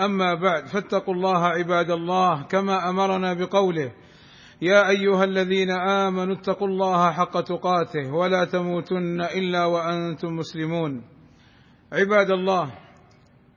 أما 0.00 0.34
بعد 0.34 0.66
فاتقوا 0.66 1.14
الله 1.14 1.44
عباد 1.46 1.90
الله 1.90 2.42
كما 2.42 2.90
أمرنا 2.90 3.34
بقوله 3.34 3.92
يا 4.62 4.88
أيها 4.88 5.24
الذين 5.24 5.70
آمنوا 5.70 6.34
اتقوا 6.34 6.68
الله 6.68 7.12
حق 7.12 7.40
تقاته 7.40 8.12
ولا 8.12 8.44
تموتن 8.44 9.20
إلا 9.20 9.64
وأنتم 9.64 10.28
مسلمون. 10.28 11.02
عباد 11.92 12.30
الله 12.30 12.72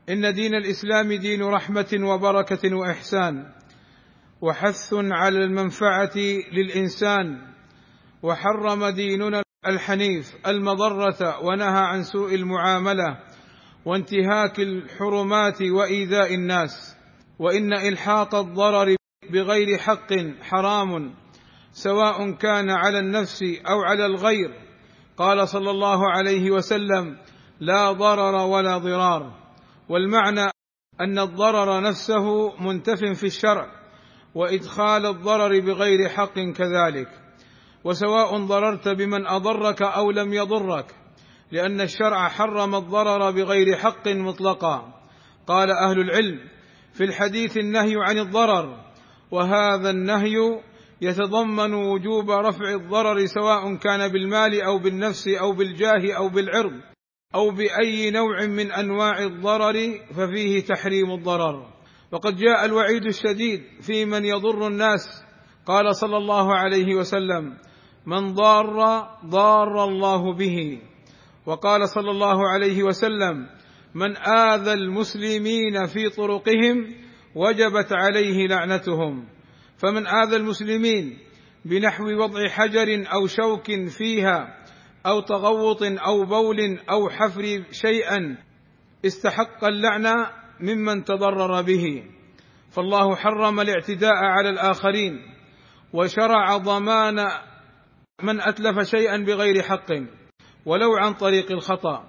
إن 0.10 0.34
دين 0.34 0.56
الإسلام 0.56 1.14
دين 1.14 1.44
رحمة 1.44 2.00
وبركة 2.04 2.76
وإحسان 2.76 3.46
وحث 4.42 4.94
على 4.94 5.38
المنفعة 5.46 6.18
للإنسان 6.54 7.42
وحرم 8.24 8.86
ديننا 8.86 9.44
الحنيف 9.68 10.34
المضرة 10.48 11.40
ونهى 11.46 11.80
عن 11.80 12.04
سوء 12.04 12.36
المعاملة 12.36 13.18
وانتهاك 13.86 14.60
الحرمات 14.60 15.62
وإيذاء 15.62 16.34
الناس 16.34 16.98
وإن 17.40 17.74
إلحاق 17.74 18.36
الضرر 18.36 18.96
بغير 19.32 19.78
حق 19.78 20.14
حرام 20.42 21.14
سواء 21.72 22.32
كان 22.32 22.70
على 22.70 23.00
النفس 23.00 23.44
أو 23.44 23.82
على 23.82 24.06
الغير. 24.06 24.54
قال 25.18 25.48
صلى 25.48 25.72
الله 25.72 26.12
عليه 26.12 26.52
وسلم 26.52 27.18
لا 27.60 27.92
ضرر 27.92 28.36
ولا 28.36 28.78
ضرار. 28.78 29.34
والمعنى 29.90 30.50
أن 31.02 31.20
الضرر 31.20 31.82
نفسه 31.82 32.56
منتف 32.62 33.00
في 33.00 33.24
الشرع 33.24 33.68
وإدخال 34.36 35.06
الضرر 35.06 35.60
بغير 35.60 36.10
حق 36.10 36.34
كذلك. 36.34 37.08
وسواء 37.84 38.38
ضررت 38.38 38.88
بمن 38.88 39.28
أضرك 39.28 39.82
أو 39.82 40.12
لم 40.12 40.34
يضرك. 40.34 40.96
لأن 41.52 41.82
الشرع 41.82 42.28
حرم 42.28 42.76
الضرر 42.76 43.32
بغير 43.32 43.78
حق 43.78 44.08
مطلقا. 44.08 44.94
قال 45.48 45.72
أهل 45.72 46.00
العلم 46.00 46.40
في 46.94 47.04
الحديث 47.04 47.58
النهي 47.58 47.94
عن 47.98 48.18
الضرر 48.18 48.78
وهذا 49.32 49.90
النهي 49.90 50.62
يتضمن 51.02 51.74
وجوب 51.74 52.32
رفع 52.32 52.74
الضرر 52.74 53.26
سواء 53.26 53.76
كان 53.76 54.08
بالمال 54.08 54.62
أو 54.62 54.80
بالنفس 54.80 55.28
أو 55.28 55.52
بالجاه 55.52 56.14
أو 56.18 56.30
بالعرض 56.30 56.82
أو 57.36 57.52
بأي 57.52 58.12
نوع 58.12 58.46
من 58.46 58.72
أنواع 58.72 59.24
الضرر 59.24 60.00
ففيه 60.16 60.60
تحريم 60.60 61.12
الضرر. 61.12 61.68
وقد 62.12 62.36
جاء 62.36 62.66
الوعيد 62.66 63.06
الشديد 63.06 63.64
في 63.82 64.06
من 64.06 64.26
يضر 64.26 64.68
الناس. 64.68 65.24
قال 65.66 65.96
صلى 65.96 66.18
الله 66.18 66.56
عليه 66.56 66.96
وسلم 66.96 67.58
من 68.06 68.34
ضار 68.34 69.08
ضار 69.26 69.84
الله 69.84 70.34
به. 70.34 70.82
وقال 71.46 71.90
صلى 71.90 72.12
الله 72.12 72.50
عليه 72.50 72.84
وسلم 72.84 73.48
من 73.96 74.18
آذى 74.18 74.74
المسلمين 74.74 75.86
في 75.86 76.10
طرقهم 76.10 76.96
وجبت 77.36 77.94
عليه 77.94 78.48
لعنتهم. 78.48 79.28
فمن 79.78 80.08
آذى 80.08 80.36
المسلمين 80.36 81.18
بنحو 81.66 82.04
وضع 82.04 82.48
حجر 82.50 83.06
أو 83.14 83.28
شوك 83.28 83.66
فيها 83.98 84.58
أو 85.06 85.20
تغوط 85.20 85.84
أو 85.84 86.26
بول 86.26 86.80
أو 86.90 87.10
حفر 87.10 87.64
شيئا 87.72 88.38
استحق 89.06 89.64
اللعنه 89.64 90.14
ممن 90.60 91.04
تضرر 91.04 91.62
به. 91.62 92.04
فالله 92.72 93.16
حرم 93.16 93.60
الاعتداء 93.60 94.16
على 94.16 94.50
الآخرين 94.50 95.20
وشرع 95.94 96.58
ضمان 96.58 97.16
من 98.24 98.42
أتلف 98.42 98.90
شيئا 98.90 99.18
بغير 99.18 99.62
حق. 99.62 100.21
ولو 100.66 100.96
عن 100.96 101.14
طريق 101.14 101.52
الخطأ. 101.52 102.04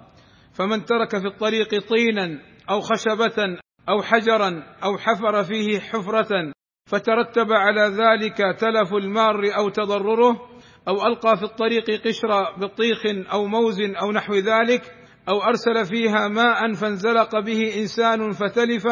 فمن 0.53 0.85
ترك 0.85 1.17
في 1.17 1.27
الطريق 1.27 1.89
طينا 1.89 2.39
أو 2.69 2.79
خشبة 2.79 3.57
أو 3.89 4.01
حجرا 4.01 4.63
أو 4.83 4.97
حفر 4.97 5.43
فيه 5.43 5.79
حفرة 5.79 6.53
فترتب 6.85 7.51
على 7.51 7.81
ذلك 7.81 8.37
تلف 8.59 8.93
المار 8.93 9.55
أو 9.57 9.69
تضرره 9.69 10.41
أو 10.87 11.07
ألقى 11.07 11.37
في 11.37 11.43
الطريق 11.43 12.07
قشر 12.07 12.57
بطيخ 12.57 13.01
أو 13.33 13.45
موز 13.45 13.81
أو 13.81 14.11
نحو 14.11 14.33
ذلك 14.33 14.81
أو 15.29 15.43
أرسل 15.43 15.85
فيها 15.85 16.27
ماء 16.27 16.73
فانزلق 16.73 17.39
به 17.39 17.79
إنسان 17.79 18.31
فتلف 18.31 18.87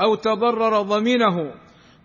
أو 0.00 0.14
تضرر 0.14 0.82
ضمينه. 0.82 1.54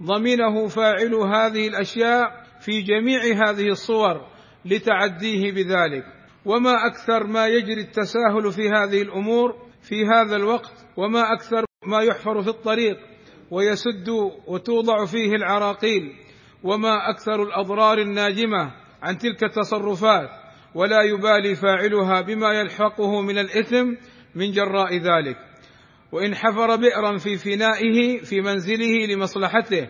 ضمينه 0.03 0.67
فاعل 0.67 1.15
هذه 1.15 1.67
الأشياء 1.67 2.43
في 2.61 2.81
جميع 2.81 3.49
هذه 3.49 3.67
الصور 3.67 4.27
لتعديه 4.65 5.51
بذلك. 5.51 6.16
وما 6.45 6.73
أكثر 6.87 7.27
ما 7.27 7.47
يجري 7.47 7.81
التساهل 7.81 8.51
في 8.51 8.69
هذه 8.69 9.01
الأمور 9.01 9.55
في 9.81 10.05
هذا 10.05 10.35
الوقت 10.35 10.85
وما 10.97 11.33
أكثر 11.33 11.65
ما 11.85 12.01
يحفر 12.01 12.41
في 12.41 12.49
الطريق 12.49 12.97
ويسد 13.51 14.09
وتوضع 14.47 15.05
فيه 15.05 15.35
العراقيل 15.35 16.13
وما 16.63 17.09
أكثر 17.09 17.43
الأضرار 17.43 17.97
الناجمة 17.97 18.71
عن 19.01 19.17
تلك 19.17 19.43
التصرفات 19.43 20.29
ولا 20.75 21.01
يبالي 21.01 21.55
فاعلها 21.55 22.21
بما 22.21 22.53
يلحقه 22.53 23.21
من 23.21 23.37
الإثم 23.37 23.93
من 24.35 24.51
جراء 24.51 24.97
ذلك. 24.97 25.37
وإن 26.11 26.35
حفر 26.35 26.75
بئرا 26.75 27.17
في 27.17 27.37
فنائه 27.37 28.17
في 28.17 28.41
منزله 28.41 29.05
لمصلحته 29.05 29.87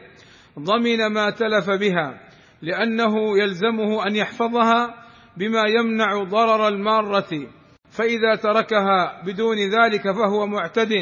ضمن 0.60 1.08
ما 1.08 1.30
تلف 1.30 1.70
بها 1.70 2.20
لأنه 2.62 3.40
يلزمه 3.40 4.08
أن 4.08 4.16
يحفظها 4.16 5.07
بما 5.38 5.64
يمنع 5.80 6.24
ضرر 6.24 6.68
المارة 6.68 7.48
فإذا 7.90 8.36
تركها 8.36 9.24
بدون 9.26 9.58
ذلك 9.58 10.02
فهو 10.02 10.48
معتد. 10.48 10.94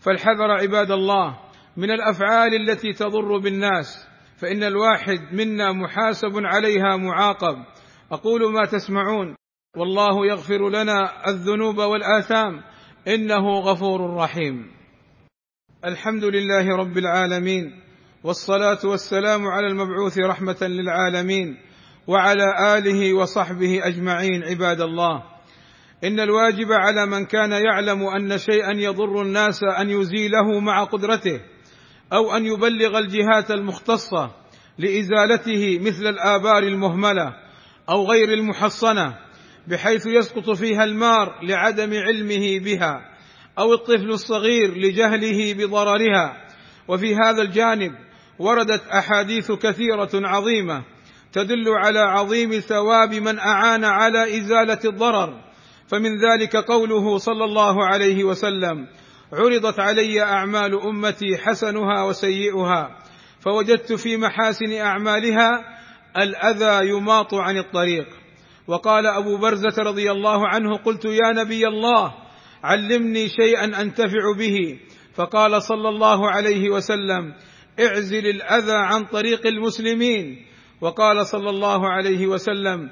فالحذر 0.00 0.50
عباد 0.50 0.90
الله 0.90 1.38
من 1.76 1.90
الأفعال 1.90 2.54
التي 2.54 2.92
تضر 2.92 3.38
بالناس 3.38 4.08
فإن 4.36 4.62
الواحد 4.62 5.18
منا 5.32 5.72
محاسب 5.72 6.32
عليها 6.36 6.96
معاقب. 6.96 7.56
أقول 8.12 8.52
ما 8.52 8.64
تسمعون. 8.64 9.36
والله 9.76 10.26
يغفر 10.26 10.68
لنا 10.68 11.28
الذنوب 11.28 11.78
والآثام. 11.78 12.62
إنه 13.08 13.58
غفور 13.58 14.14
رحيم. 14.14 14.70
الحمد 15.84 16.24
لله 16.24 16.76
رب 16.76 16.98
العالمين 16.98 17.82
والصلاة 18.24 18.78
والسلام 18.84 19.46
على 19.46 19.66
المبعوث 19.66 20.18
رحمة 20.18 20.56
للعالمين. 20.62 21.71
وعلى 22.06 22.78
آله 22.78 23.14
وصحبه 23.14 23.86
أجمعين 23.86 24.42
عباد 24.42 24.80
الله. 24.80 25.22
إن 26.04 26.20
الواجب 26.20 26.72
على 26.72 27.06
من 27.06 27.24
كان 27.24 27.52
يعلم 27.52 28.02
أن 28.02 28.38
شيئا 28.38 28.72
يضر 28.72 29.22
الناس 29.22 29.62
أن 29.62 29.90
يزيله 29.90 30.60
مع 30.60 30.84
قدرته 30.84 31.40
أو 32.12 32.36
أن 32.36 32.46
يبلغ 32.46 32.98
الجهات 32.98 33.50
المختصة 33.50 34.30
لإزالته 34.78 35.78
مثل 35.82 36.06
الآبار 36.06 36.62
المهملة 36.62 37.34
أو 37.90 38.10
غير 38.10 38.32
المحصنة 38.32 39.18
بحيث 39.66 40.06
يسقط 40.06 40.50
فيها 40.50 40.84
المار 40.84 41.38
لعدم 41.42 41.94
علمه 41.94 42.58
بها 42.58 43.00
أو 43.58 43.74
الطفل 43.74 44.10
الصغير 44.10 44.78
لجهله 44.78 45.54
بضررها. 45.54 46.46
وفي 46.88 47.14
هذا 47.14 47.42
الجانب 47.42 47.92
وردت 48.38 48.82
أحاديث 48.88 49.52
كثيرة 49.52 50.10
عظيمة 50.14 50.82
تدل 51.32 51.68
على 51.68 51.98
عظيم 51.98 52.50
ثواب 52.50 53.14
من 53.14 53.38
أعان 53.38 53.84
على 53.84 54.38
إزالة 54.38 54.78
الضرر. 54.84 55.40
فمن 55.86 56.10
ذلك 56.20 56.56
قوله 56.56 57.18
صلى 57.18 57.44
الله 57.44 57.86
عليه 57.86 58.24
وسلم 58.24 58.86
عرضت 59.32 59.80
علي 59.80 60.22
أعمال 60.22 60.80
أمتي 60.80 61.36
حسنها 61.38 62.04
وسيئها 62.04 62.98
فوجدت 63.40 63.92
في 63.92 64.16
محاسن 64.16 64.72
أعمالها 64.72 65.50
الأذى 66.16 66.88
يماط 66.88 67.34
عن 67.34 67.58
الطريق. 67.58 68.06
وقال 68.66 69.06
أبو 69.06 69.36
برزة 69.36 69.82
رضي 69.82 70.10
الله 70.10 70.48
عنه 70.48 70.76
قلت 70.76 71.04
يا 71.04 71.32
نبي 71.32 71.68
الله 71.68 72.14
علمني 72.64 73.28
شيئا 73.28 73.80
أنتفع 73.80 74.32
به. 74.38 74.78
فقال 75.14 75.62
صلى 75.62 75.88
الله 75.88 76.30
عليه 76.30 76.70
وسلم 76.70 77.34
اعزل 77.80 78.26
الأذى 78.26 78.76
عن 78.76 79.04
طريق 79.04 79.46
المسلمين. 79.46 80.51
وقال 80.82 81.26
صلى 81.26 81.50
الله 81.50 81.88
عليه 81.88 82.26
وسلم 82.26 82.90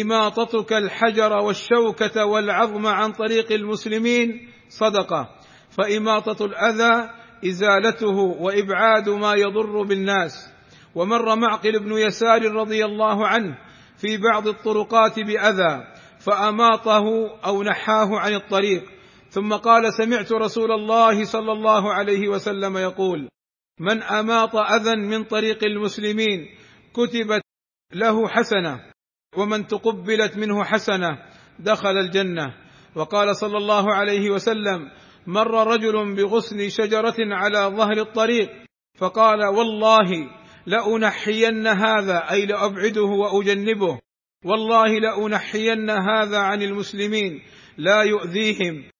إماطتك 0.00 0.72
الحجر 0.72 1.32
والشوكة 1.32 2.24
والعظم 2.24 2.86
عن 2.86 3.12
طريق 3.12 3.52
المسلمين. 3.52 4.48
صدقة. 4.68 5.28
فإماطة 5.70 6.44
الأذى 6.44 7.10
إزالته 7.46 8.16
وإبعاد 8.16 9.08
ما 9.08 9.34
يضر 9.34 9.82
بالناس. 9.82 10.52
ومر 10.94 11.36
معقل 11.36 11.78
بن 11.78 11.92
يسار 11.92 12.52
رضي 12.52 12.84
الله 12.84 13.26
عنه 13.26 13.58
في 13.96 14.16
بعض 14.16 14.48
الطرقات 14.48 15.20
بأذى 15.20 15.84
فأماطه 16.20 17.06
أو 17.44 17.62
نحاه 17.62 18.18
عن 18.18 18.34
الطريق. 18.34 18.82
ثم 19.30 19.52
قال 19.52 19.92
سمعت 19.92 20.32
رسول 20.32 20.72
الله 20.72 21.24
صلى 21.24 21.52
الله 21.52 21.92
عليه 21.92 22.28
وسلم 22.28 22.76
يقول 22.76 23.28
من 23.80 24.02
أماط 24.02 24.56
أذى 24.56 24.96
من 24.96 25.24
طريق 25.24 25.64
المسلمين 25.64 26.59
كتبت 26.92 27.42
له 27.94 28.28
حسنة 28.28 28.80
ومن 29.36 29.66
تقبلت 29.66 30.36
منه 30.36 30.64
حسنة 30.64 31.18
دخل 31.58 31.98
الجنة. 31.98 32.54
وقال 32.94 33.36
صلى 33.36 33.56
الله 33.58 33.94
عليه 33.94 34.30
وسلم 34.30 34.90
مر 35.26 35.66
رجل 35.72 36.14
بغصن 36.14 36.68
شجرة 36.68 37.16
على 37.18 37.58
ظهر 37.58 38.00
الطريق 38.00 38.50
فقال 38.98 39.44
والله 39.44 40.10
لأنحين 40.66 41.66
هذا 41.66 42.30
أي 42.30 42.46
لأبعده 42.46 43.02
وأجنبه. 43.02 43.98
والله 44.44 44.98
لأنحين 44.98 45.90
هذا 45.90 46.38
عن 46.38 46.62
المسلمين 46.62 47.42
لا 47.78 48.02
يؤذيهم. 48.02 48.90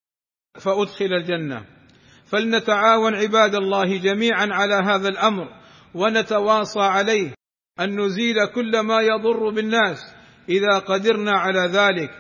فأدخل 0.61 1.13
الجنة. 1.13 1.67
فلنتعاون 2.27 3.15
عباد 3.15 3.55
الله 3.55 3.99
جميعا 3.99 4.49
على 4.51 4.75
هذا 4.75 5.09
الأمر 5.09 5.49
ونتواصى 5.95 6.81
عليه. 6.81 7.40
أن 7.81 8.01
نزيل 8.01 8.47
كل 8.55 8.81
ما 8.81 9.01
يضر 9.01 9.51
بالناس 9.51 9.99
إذا 10.49 10.79
قدرنا 10.79 11.33
على 11.33 11.61
ذلك 11.61 12.11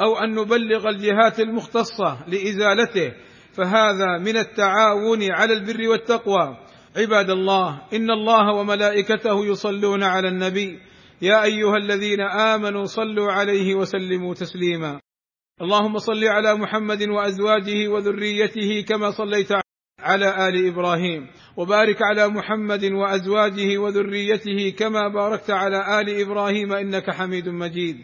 أو 0.00 0.18
أن 0.18 0.34
نبلغ 0.34 0.88
الجهات 0.88 1.40
المختصة 1.40 2.24
لإزالته. 2.28 3.12
فهذا 3.52 4.18
من 4.18 4.36
التعاون 4.36 5.32
على 5.32 5.52
البر 5.52 5.88
والتقوى. 5.88 6.56
عباد 6.96 7.30
الله 7.30 7.82
إن 7.92 8.10
الله 8.10 8.54
وملائكته 8.54 9.46
يصلون 9.46 10.02
على 10.02 10.28
النبي. 10.28 10.78
يا 11.22 11.42
أيها 11.42 11.76
الذين 11.76 12.20
آمنوا 12.20 12.84
صلوا 12.84 13.32
عليه 13.32 13.74
وسلموا 13.74 14.34
تسليما. 14.34 15.00
اللهم 15.62 15.98
صل 15.98 16.24
على 16.24 16.54
محمد 16.54 17.02
وأزواجه 17.08 17.88
وذريته 17.88 18.84
كما 18.88 19.10
صليت 19.10 19.48
على 20.00 20.48
آل 20.48 20.66
إبراهيم. 20.66 21.30
وبارك 21.56 21.98
على 22.02 22.28
محمد 22.28 22.84
وأزواجه 22.84 23.78
وذريته 23.78 24.74
كما 24.78 25.08
باركت 25.08 25.50
على 25.50 26.00
آل 26.00 26.20
إبراهيم 26.20 26.72
إنك 26.72 27.10
حميد 27.10 27.48
مجيد. 27.48 27.96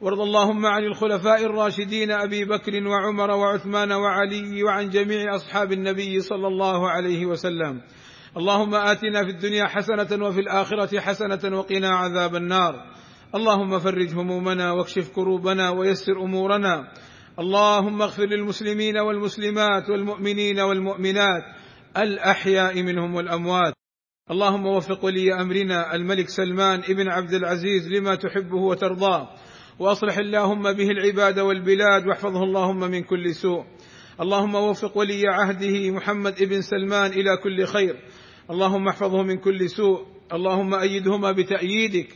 وارض 0.00 0.20
اللهم 0.20 0.66
عن 0.66 0.84
الخلفاء 0.84 1.44
الراشدين 1.44 2.10
أبي 2.10 2.44
بكر 2.44 2.86
وعمر 2.86 3.30
وعثمان 3.30 3.92
وعلي 3.92 4.62
وعن 4.62 4.90
جميع 4.90 5.34
أصحاب 5.34 5.72
النبي 5.72 6.20
صلى 6.20 6.46
الله 6.46 6.90
عليه 6.90 7.26
وسلم. 7.26 7.80
اللهم 8.36 8.74
آتنا 8.74 9.24
في 9.24 9.30
الدنيا 9.30 9.66
حسنة 9.66 10.26
وفي 10.26 10.40
الآخرة 10.40 11.00
حسنة 11.00 11.58
وقنا 11.58 11.88
عذاب 11.88 12.36
النار. 12.36 12.74
اللهم 13.34 13.78
فرج 13.78 14.14
همومنا 14.14 14.72
واكشف 14.72 15.10
كروبنا 15.14 15.70
ويسر 15.70 16.22
أمورنا. 16.22 16.92
اللهم 17.38 18.02
اغفر 18.02 18.26
للمسلمين 18.26 18.98
والمسلمات 18.98 19.90
والمؤمنين 19.90 20.60
والمؤمنات. 20.60 21.42
الأحياء 21.96 22.82
منهم 22.82 23.14
والأموات. 23.14 23.74
اللهم 24.30 24.66
وفق 24.66 25.04
ولي 25.04 25.40
أمرنا 25.40 25.94
الملك 25.94 26.28
سلمان 26.28 26.82
ابن 26.88 27.08
عبد 27.08 27.34
العزيز 27.34 27.88
لما 27.88 28.14
تحبه 28.14 28.56
وترضاه. 28.56 29.28
وأصلح 29.78 30.18
اللهم 30.18 30.62
به 30.72 30.90
العباد 30.90 31.38
والبلاد 31.38 32.06
واحفظه 32.06 32.42
اللهم 32.42 32.80
من 32.80 33.02
كل 33.02 33.34
سوء. 33.34 33.64
اللهم 34.20 34.54
وفق 34.54 34.98
ولي 34.98 35.22
عهده 35.28 35.90
محمد 35.90 36.42
ابن 36.42 36.60
سلمان 36.60 37.10
إلى 37.10 37.36
كل 37.42 37.64
خير. 37.64 37.96
اللهم 38.50 38.88
احفظه 38.88 39.22
من 39.22 39.38
كل 39.38 39.70
سوء. 39.70 40.06
اللهم 40.32 40.74
أيدهما 40.74 41.32
بتأييدك 41.32 42.08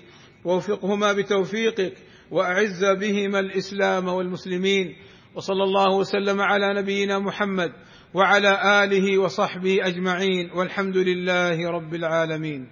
ووفقهما 0.44 1.12
بتوفيقك 1.12 1.94
وأعز 2.30 2.84
بهما 2.84 3.38
الإسلام 3.38 4.08
والمسلمين. 4.08 4.96
وصلى 5.34 5.64
الله 5.64 5.96
وسلم 5.96 6.40
على 6.40 6.80
نبينا 6.80 7.18
محمد 7.18 7.72
وعلى 8.16 8.84
آله 8.84 9.18
وصحبه 9.18 9.86
أجمعين 9.86 10.50
والحمد 10.54 10.96
لله 10.96 11.70
رب 11.70 11.94
العالمين 11.94 12.68